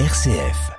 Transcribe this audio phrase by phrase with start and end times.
[0.00, 0.72] RCF.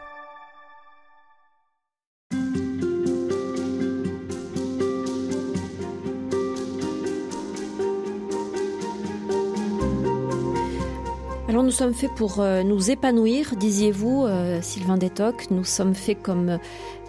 [11.48, 15.50] Alors nous sommes faits pour euh, nous épanouir, disiez-vous, euh, Sylvain Détoc.
[15.50, 16.60] Nous sommes faits comme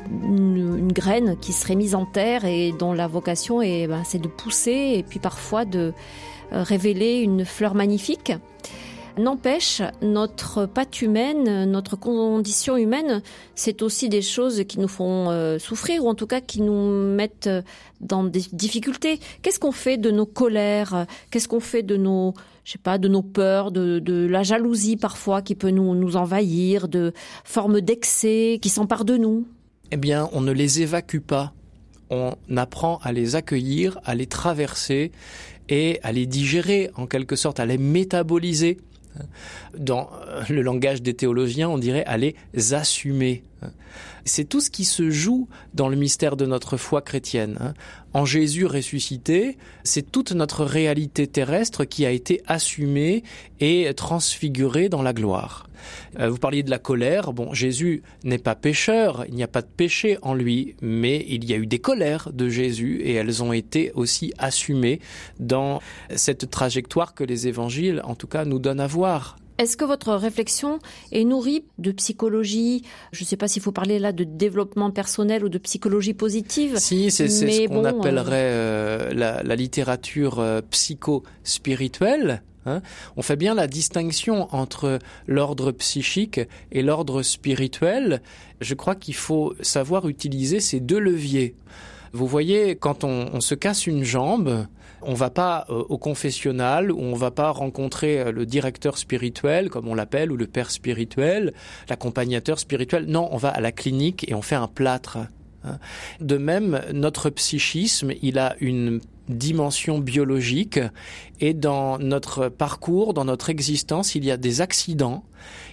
[0.08, 4.20] une, une graine qui serait mise en terre et dont la vocation est, ben, c'est
[4.20, 5.92] de pousser et puis parfois de
[6.52, 8.32] euh, révéler une fleur magnifique.
[9.18, 13.22] N'empêche, notre patte humaine, notre condition humaine,
[13.54, 17.14] c'est aussi des choses qui nous font euh, souffrir ou en tout cas qui nous
[17.14, 17.48] mettent
[18.02, 19.18] dans des difficultés.
[19.40, 21.06] Qu'est-ce qu'on fait de nos colères?
[21.30, 22.34] Qu'est-ce qu'on fait de nos,
[22.64, 27.14] je sais pas, de nos peurs, de, la jalousie parfois qui peut nous envahir, de
[27.42, 29.46] formes d'excès qui s'emparent de nous?
[29.92, 31.54] Eh bien, on ne les évacue pas.
[32.10, 35.10] On apprend à les accueillir, à les traverser
[35.68, 38.78] et à les digérer, en quelque sorte, à les métaboliser.
[39.76, 40.10] Dans
[40.48, 42.34] le langage des théologiens, on dirait à les
[42.72, 43.42] assumer.
[44.24, 47.74] C'est tout ce qui se joue dans le mystère de notre foi chrétienne.
[48.12, 53.22] En Jésus ressuscité, c'est toute notre réalité terrestre qui a été assumée
[53.60, 55.68] et transfigurée dans la gloire.
[56.18, 57.32] Euh, vous parliez de la colère.
[57.32, 61.44] Bon, Jésus n'est pas pécheur, il n'y a pas de péché en lui, mais il
[61.44, 65.00] y a eu des colères de Jésus et elles ont été aussi assumées
[65.38, 65.80] dans
[66.14, 69.36] cette trajectoire que les évangiles, en tout cas, nous donnent à voir.
[69.58, 70.78] Est-ce que votre réflexion
[71.12, 72.82] est nourrie de psychologie?
[73.12, 76.76] Je ne sais pas s'il faut parler là de développement personnel ou de psychologie positive.
[76.78, 82.42] Si, c'est ce qu'on bon, appellerait euh, la, la, littérature euh, psycho-spirituelle.
[82.66, 82.82] Hein
[83.16, 86.40] On fait bien la distinction entre l'ordre psychique
[86.72, 88.20] et l'ordre spirituel.
[88.60, 91.54] Je crois qu'il faut savoir utiliser ces deux leviers.
[92.12, 94.66] Vous voyez, quand on, on se casse une jambe,
[95.02, 99.70] on va pas euh, au confessionnal ou on va pas rencontrer euh, le directeur spirituel,
[99.70, 101.52] comme on l'appelle, ou le père spirituel,
[101.88, 103.06] l'accompagnateur spirituel.
[103.06, 105.18] Non, on va à la clinique et on fait un plâtre.
[106.20, 110.78] De même, notre psychisme, il a une dimension biologique
[111.40, 115.24] et dans notre parcours, dans notre existence, il y a des accidents,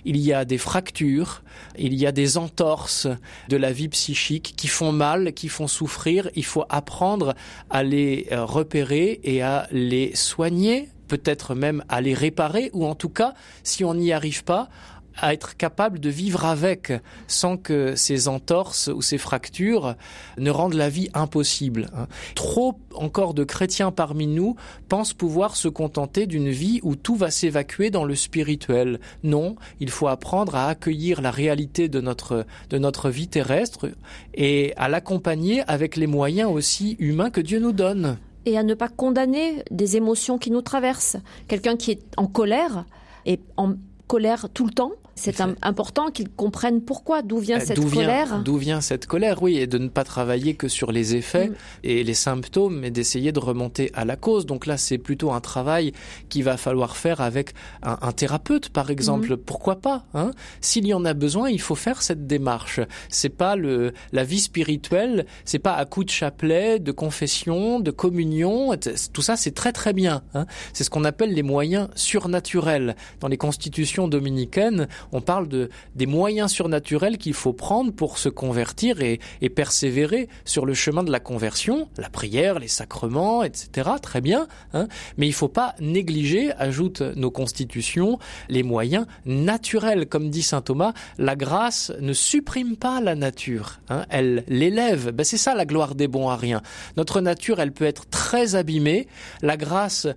[0.06, 1.44] il y a des fractures,
[1.78, 3.08] il y a des entorses
[3.50, 6.30] de la vie psychique qui font mal, qui font souffrir.
[6.36, 7.36] Il faut apprendre
[7.70, 12.96] à les euh, repérer et à les soigner peut-être même à les réparer, ou en
[12.96, 14.70] tout cas, si on n'y arrive pas,
[15.18, 16.94] à être capable de vivre avec
[17.28, 19.96] sans que ces entorses ou ces fractures
[20.38, 21.90] ne rendent la vie impossible.
[22.36, 24.56] Trop encore de chrétiens parmi nous
[24.90, 29.00] pensent pouvoir se contenter d'une vie où tout va s'évacuer dans le spirituel.
[29.24, 33.90] Non, il faut apprendre à accueillir la réalité de notre, de notre vie terrestre
[34.34, 38.18] et à l'accompagner avec les moyens aussi humains que Dieu nous donne.
[38.46, 41.18] Et à ne pas condamner des émotions qui nous traversent.
[41.48, 42.86] Quelqu'un qui est en colère
[43.26, 43.76] et en
[44.08, 48.42] colère tout le temps, c'est important qu'ils comprennent pourquoi, d'où vient cette d'où colère.
[48.44, 51.56] D'où vient cette colère, oui, et de ne pas travailler que sur les effets mm.
[51.84, 54.46] et les symptômes, mais d'essayer de remonter à la cause.
[54.46, 55.94] Donc là, c'est plutôt un travail
[56.30, 57.54] qu'il va falloir faire avec
[57.84, 59.34] un, un thérapeute, par exemple.
[59.34, 59.38] Mm.
[59.38, 60.32] Pourquoi pas hein?
[60.62, 62.80] S'il y en a besoin, il faut faire cette démarche.
[63.10, 67.92] C'est pas le la vie spirituelle, c'est pas à coup de chapelet, de confession, de
[67.92, 68.76] communion.
[69.14, 70.24] Tout ça, c'est très très bien.
[70.34, 75.70] Hein c'est ce qu'on appelle les moyens surnaturels dans les constitutions dominicaines on parle de,
[75.96, 81.04] des moyens surnaturels qu'il faut prendre pour se convertir et, et, persévérer sur le chemin
[81.04, 83.92] de la conversion, la prière, les sacrements, etc.
[84.02, 84.88] Très bien, hein
[85.18, 88.20] mais il ne faut pas négliger, ajoute nos constitutions,
[88.50, 90.08] les moyens naturels.
[90.08, 95.12] Comme dit saint Thomas, la grâce ne supprime pas la nature, hein elle l'élève.
[95.12, 96.62] Ben, c'est ça la gloire des bons à rien.
[96.98, 99.08] Notre nature, elle peut être très abîmée.
[99.42, 100.08] La grâce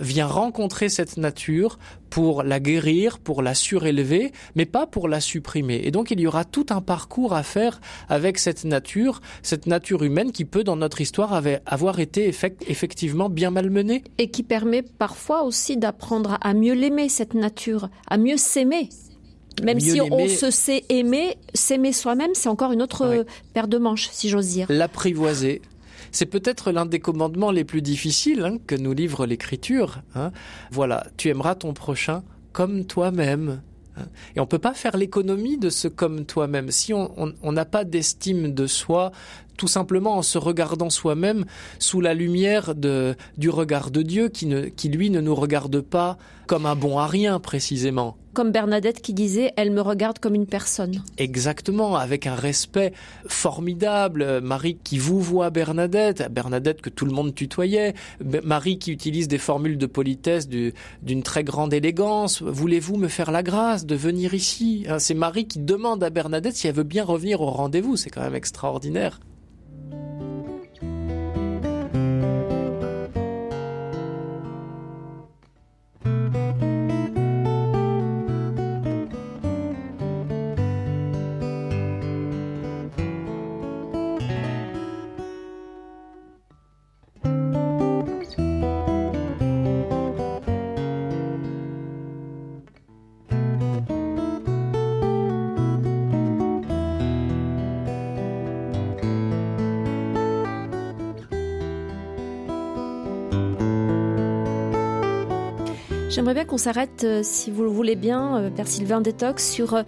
[0.00, 1.78] vient rencontrer cette nature
[2.10, 5.80] pour la guérir, pour la surélever, mais pas pour la supprimer.
[5.84, 10.02] Et donc il y aura tout un parcours à faire avec cette nature, cette nature
[10.02, 14.04] humaine qui peut dans notre histoire avoir été effect, effectivement bien malmenée.
[14.18, 18.88] Et qui permet parfois aussi d'apprendre à mieux l'aimer, cette nature, à mieux s'aimer.
[19.62, 23.24] Même si on se sait aimer, s'aimer soi-même, c'est encore une autre ouais.
[23.52, 24.66] paire de manches, si j'ose dire.
[24.68, 25.62] L'apprivoiser,
[26.14, 30.02] c'est peut-être l'un des commandements les plus difficiles hein, que nous livre l'Écriture.
[30.14, 30.30] Hein.
[30.70, 32.22] Voilà, tu aimeras ton prochain
[32.52, 33.62] comme toi-même.
[33.96, 34.04] Hein.
[34.36, 36.70] Et on peut pas faire l'économie de ce comme toi-même.
[36.70, 39.10] Si on n'a pas d'estime de soi,
[39.56, 41.44] tout simplement en se regardant soi-même
[41.78, 45.80] sous la lumière de, du regard de Dieu qui, ne, qui lui ne nous regarde
[45.80, 48.16] pas comme un bon à rien précisément.
[48.34, 51.04] Comme Bernadette qui disait, elle me regarde comme une personne.
[51.18, 52.92] Exactement, avec un respect
[53.28, 54.40] formidable.
[54.42, 57.94] Marie qui vous voit Bernadette, Bernadette que tout le monde tutoyait,
[58.42, 62.42] Marie qui utilise des formules de politesse d'une très grande élégance.
[62.42, 64.84] Voulez-vous me faire la grâce de venir ici?
[64.88, 67.96] Hein, C'est Marie qui demande à Bernadette si elle veut bien revenir au rendez-vous.
[67.96, 69.20] C'est quand même extraordinaire.
[106.10, 109.74] J'aimerais bien qu'on s'arrête, euh, si vous le voulez bien, euh, Père Sylvain Détox, sur
[109.74, 109.82] euh,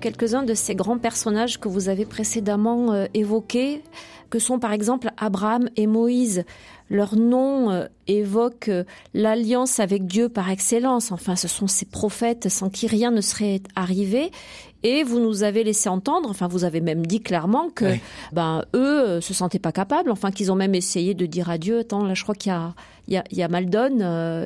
[0.00, 3.82] quelques-uns de ces grands personnages que vous avez précédemment évoqués,
[4.28, 6.44] que sont par exemple Abraham et Moïse.
[6.88, 8.70] Leur nom évoque
[9.14, 11.12] l'alliance avec Dieu par excellence.
[11.12, 14.32] Enfin, ce sont ces prophètes sans qui rien ne serait arrivé.
[14.82, 17.84] Et vous nous avez laissé entendre, enfin vous avez même dit clairement que
[18.32, 21.80] ben eux se sentaient pas capables, enfin qu'ils ont même essayé de dire à Dieu,
[21.80, 22.74] attends là je crois qu'il y a
[23.08, 23.96] il y a, y a mal donne,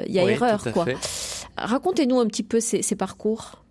[0.07, 0.87] il y a erreur quoi.
[1.57, 3.64] Racontez-nous un petit peu ces, ces parcours.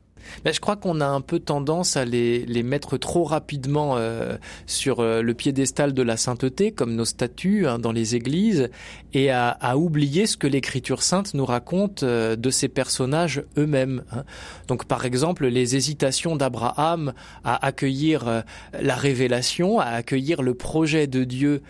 [0.43, 4.37] Ben, je crois qu'on a un peu tendance à les, les mettre trop rapidement euh,
[4.65, 8.69] sur euh, le piédestal de la sainteté, comme nos statues hein, dans les églises,
[9.13, 14.03] et à, à, oublier ce que l'Écriture sainte nous raconte euh, de ces personnages eux-mêmes.
[14.11, 14.23] Hein.
[14.67, 18.43] Donc, par exemple, les hésitations d'Abraham à accueillir
[18.79, 21.61] la révélation, à accueillir le projet de Dieu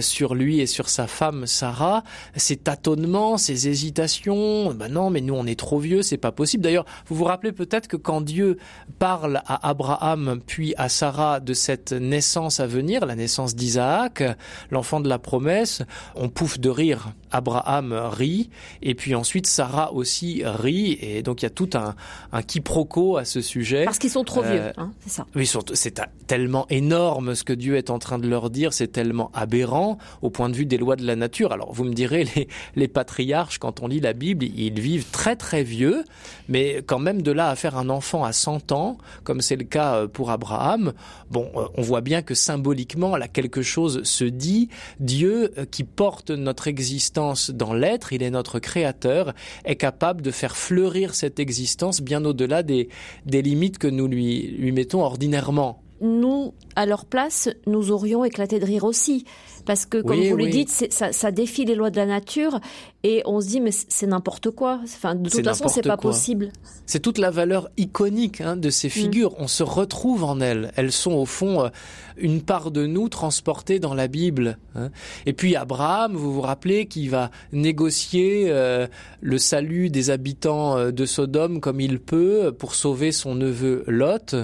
[0.00, 2.04] sur lui et sur sa femme Sarah,
[2.36, 4.72] ces tâtonnements, ces hésitations.
[4.74, 6.62] Ben non, mais nous on est trop vieux, c'est pas possible.
[6.62, 8.58] D'ailleurs, vous vous rappelez peut-être que quand Dieu
[8.98, 14.22] parle à Abraham puis à Sarah de cette naissance à venir, la naissance d'Isaac,
[14.70, 15.82] l'enfant de la promesse,
[16.14, 17.12] on pouffe de rire.
[17.30, 18.50] Abraham rit
[18.80, 21.96] et puis ensuite Sarah aussi rit et donc il y a tout un,
[22.32, 23.84] un quiproquo à ce sujet.
[23.84, 25.26] Parce qu'ils sont trop vieux, euh, hein, c'est ça.
[25.34, 29.30] Oui, c'est tellement énorme ce que Dieu est en train de leur dire, c'est tellement
[29.34, 31.52] aberrant au point de vue des lois de la nature.
[31.52, 35.34] Alors vous me direz, les, les patriarches, quand on lit la Bible, ils vivent très
[35.34, 36.04] très vieux,
[36.48, 39.64] mais quand même de là à faire un enfant à 100 ans, comme c'est le
[39.64, 40.92] cas euh, pour Abraham,
[41.30, 44.68] bon, euh, on voit bien que symboliquement, là, quelque chose se dit.
[45.00, 49.34] Dieu, euh, qui porte notre existence dans l'être, il est notre créateur,
[49.64, 52.88] est capable de faire fleurir cette existence bien au-delà des,
[53.26, 55.80] des limites que nous lui, lui mettons ordinairement.
[56.00, 59.24] Nous, à leur place, nous aurions éclaté de rire aussi
[59.64, 62.60] parce que comme vous le dites, ça, ça, défie les lois de la nature
[63.06, 64.80] et on se dit mais c'est n'importe quoi.
[64.82, 66.50] Enfin, de toute façon, c'est pas possible.
[66.86, 68.90] C'est toute la valeur iconique hein, de ces mm.
[68.90, 69.34] figures.
[69.38, 70.72] On se retrouve en elles.
[70.74, 71.68] Elles sont au fond euh,
[72.16, 74.56] une part de nous transportée dans la Bible.
[74.74, 74.88] Hein.
[75.26, 78.86] Et puis Abraham, vous vous rappelez, qui va négocier euh,
[79.20, 84.34] le salut des habitants euh, de Sodome comme il peut pour sauver son neveu Lot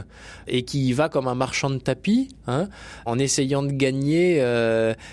[0.47, 2.69] et qui y va comme un marchand de tapis, hein,
[3.07, 4.43] en essayant de gagner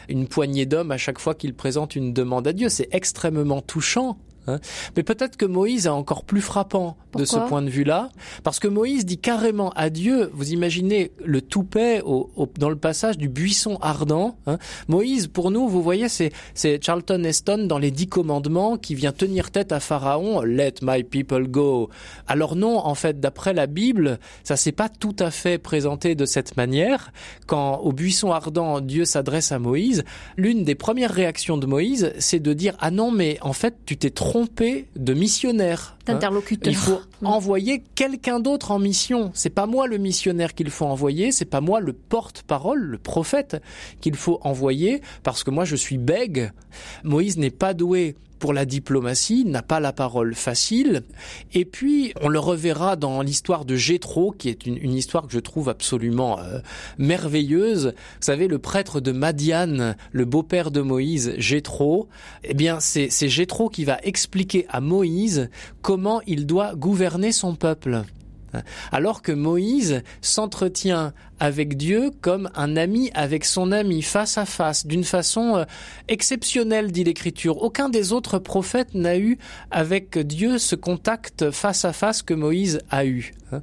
[0.10, 2.70] une poignée d'hommes à chaque fois qu'il présente une demande à Dieu.
[2.70, 4.18] C'est extrêmement touchant.
[4.48, 4.60] Hein.
[4.96, 8.10] Mais peut-être que Moïse est encore plus frappant de ce point de vue-là,
[8.44, 12.30] parce que Moïse dit carrément à Dieu, vous imaginez le toupet au,
[12.60, 14.38] dans le passage du buisson ardent.
[14.46, 14.58] Hein.
[14.88, 16.32] Moïse, pour nous, vous voyez, c'est
[16.84, 21.48] Charlton Heston dans les Dix Commandements qui vient tenir tête à Pharaon, Let my people
[21.48, 21.90] go.
[22.28, 26.26] Alors non, en fait, d'après la Bible, ça s'est pas tout à fait présenté de
[26.26, 27.12] cette manière.
[27.48, 30.04] Quand au buisson ardent, Dieu s'adresse à Moïse,
[30.36, 33.98] l'une des premières réactions de Moïse, c'est de dire ah non mais en fait tu
[33.98, 34.37] t'es trompé
[34.96, 35.98] de missionnaire.
[36.76, 36.76] Hein.
[37.22, 37.28] Mm.
[37.28, 39.32] envoyer quelqu'un d'autre en mission.
[39.34, 43.62] C'est pas moi le missionnaire qu'il faut envoyer, c'est pas moi le porte-parole, le prophète
[44.02, 46.52] qu'il faut envoyer, parce que moi je suis bègue.
[47.04, 51.04] Moïse n'est pas doué pour la diplomatie, n'a pas la parole facile.
[51.54, 55.40] Et puis, on le reverra dans l'histoire de Jéthro, qui est une, histoire que je
[55.40, 56.60] trouve absolument euh,
[56.98, 57.88] merveilleuse.
[57.88, 62.08] Vous savez, le prêtre de Madiane, le beau-père de Moïse, Jéthro,
[62.44, 65.50] eh bien, c'est Jéthro qui va expliquer à Moïse
[65.82, 68.06] comment il doit gouverner son peuple.
[68.92, 74.88] Alors que Moïse s'entretient avec Dieu comme un ami avec son ami, face à face,
[74.88, 75.66] d'une façon euh,
[76.08, 77.62] exceptionnelle, dit l'Écriture.
[77.62, 79.38] Aucun des autres prophètes n'a eu
[79.72, 83.34] avec Dieu ce contact face à face que Moïse a eu.
[83.52, 83.62] Hein.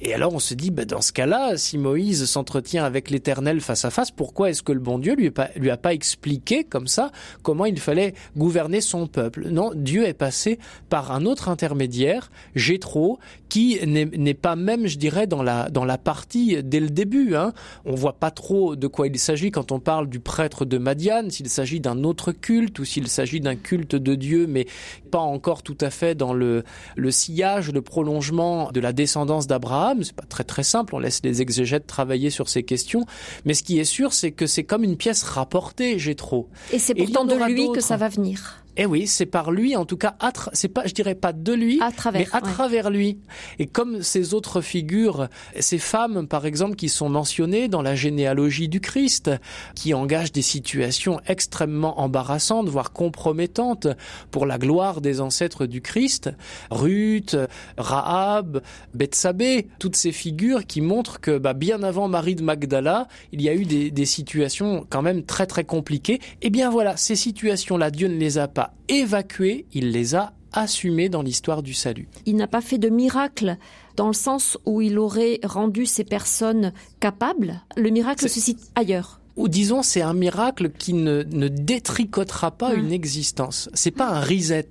[0.00, 3.84] Et alors on se dit, bah, dans ce cas-là, si Moïse s'entretient avec l'Éternel face
[3.84, 7.10] à face, pourquoi est-ce que le bon Dieu lui, lui a pas expliqué comme ça
[7.42, 9.48] comment il fallait gouverner son peuple?
[9.48, 13.18] Non, Dieu est passé par un autre intermédiaire, Jéthro,
[13.48, 17.34] qui n'est pas même, je dirais, dans la dans la partie dès le début.
[17.34, 17.52] Hein.
[17.84, 21.30] On voit pas trop de quoi il s'agit quand on parle du prêtre de Madiane,
[21.30, 24.66] s'il s'agit d'un autre culte ou s'il s'agit d'un culte de Dieu, mais
[25.10, 26.64] pas encore tout à fait dans le
[26.96, 30.02] le sillage, le prolongement de la descendance d'Abraham.
[30.02, 30.94] C'est pas très très simple.
[30.94, 33.04] On laisse les exégètes travailler sur ces questions,
[33.44, 36.48] mais ce qui est sûr, c'est que c'est comme une pièce rapportée, Jéthro.
[36.72, 38.57] Et c'est pourtant de lui que ça va venir.
[38.80, 40.14] Eh oui, c'est par lui, en tout cas,
[40.52, 43.18] c'est pas, je dirais pas de lui, à travers, mais à travers lui.
[43.58, 45.26] Et comme ces autres figures,
[45.58, 49.32] ces femmes, par exemple, qui sont mentionnées dans la généalogie du Christ,
[49.74, 53.88] qui engagent des situations extrêmement embarrassantes, voire compromettantes
[54.30, 56.30] pour la gloire des ancêtres du Christ,
[56.70, 57.36] Ruth,
[57.78, 58.62] Rahab,
[58.94, 63.48] Bethsabée, toutes ces figures qui montrent que, bah, bien avant Marie de Magdala, il y
[63.48, 66.20] a eu des, des situations quand même très très compliquées.
[66.42, 71.08] Eh bien voilà, ces situations-là, Dieu ne les a pas évacué, il les a assumés
[71.08, 72.08] dans l'histoire du salut.
[72.26, 73.56] Il n'a pas fait de miracle
[73.96, 77.62] dans le sens où il aurait rendu ces personnes capables.
[77.76, 82.92] Le miracle se cite ailleurs ou disons c'est un miracle qui ne, détricotera pas une
[82.92, 83.70] existence.
[83.72, 84.70] C'est pas un reset.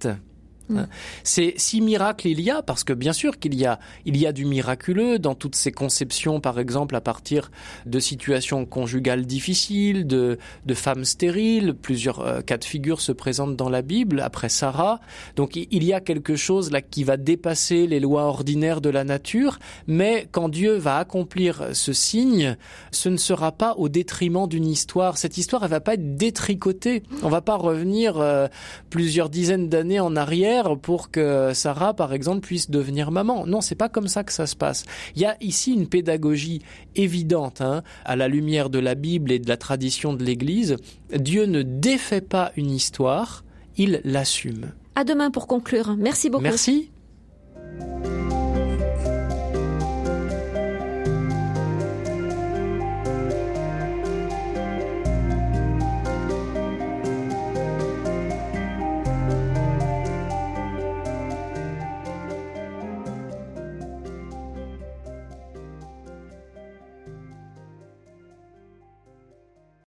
[1.24, 4.26] C'est si miracle il y a, parce que bien sûr qu'il y a, il y
[4.26, 7.52] a du miraculeux dans toutes ces conceptions, par exemple à partir
[7.86, 11.74] de situations conjugales difficiles, de, de femmes stériles.
[11.74, 15.00] Plusieurs euh, cas de figure se présentent dans la Bible après Sarah.
[15.36, 19.04] Donc il y a quelque chose là qui va dépasser les lois ordinaires de la
[19.04, 22.58] nature, mais quand Dieu va accomplir ce signe,
[22.92, 25.18] ce ne sera pas au détriment d'une histoire.
[25.18, 27.04] Cette histoire, elle va pas être détricotée.
[27.24, 28.48] On va pas revenir euh,
[28.90, 33.46] plusieurs dizaines d'années en arrière pour que Sarah, par exemple, puisse devenir maman.
[33.46, 34.86] Non, c'est pas comme ça que ça se passe.
[35.16, 36.62] Il y a ici une pédagogie
[36.96, 40.78] évidente, hein, à la lumière de la Bible et de la tradition de l'Église.
[41.14, 43.44] Dieu ne défait pas une histoire,
[43.78, 44.72] il l'assume.
[44.96, 45.96] À demain pour conclure.
[45.98, 46.44] Merci beaucoup.
[46.44, 46.90] Merci.